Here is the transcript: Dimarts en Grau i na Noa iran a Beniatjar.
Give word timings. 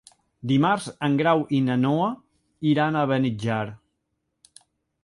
Dimarts 0.51 0.87
en 1.07 1.17
Grau 1.19 1.43
i 1.57 1.59
na 1.67 1.75
Noa 1.83 2.09
iran 2.73 2.99
a 2.99 3.05
Beniatjar. 3.13 3.63